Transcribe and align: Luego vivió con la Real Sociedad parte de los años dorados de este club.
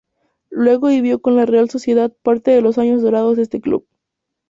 Luego 0.49 0.87
vivió 0.87 1.21
con 1.21 1.35
la 1.35 1.45
Real 1.45 1.69
Sociedad 1.69 2.11
parte 2.23 2.49
de 2.49 2.63
los 2.63 2.79
años 2.79 3.03
dorados 3.03 3.37
de 3.37 3.43
este 3.43 3.61
club. 3.61 3.85